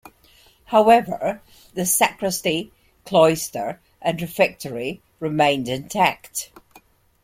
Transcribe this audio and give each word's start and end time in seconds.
However, 0.65 1.43
the 1.75 1.85
sacristy, 1.85 2.71
cloister, 3.05 3.79
and 4.01 4.19
refectory 4.19 4.99
remained 5.19 5.67
intact. 5.67 6.49